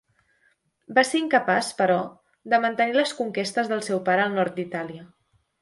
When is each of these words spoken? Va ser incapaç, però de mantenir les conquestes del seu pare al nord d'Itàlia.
Va 0.97 1.03
ser 1.09 1.19
incapaç, 1.23 1.69
però 1.83 1.99
de 2.55 2.61
mantenir 2.65 2.97
les 2.97 3.15
conquestes 3.21 3.73
del 3.75 3.87
seu 3.91 4.03
pare 4.09 4.29
al 4.29 4.37
nord 4.41 4.59
d'Itàlia. 4.61 5.07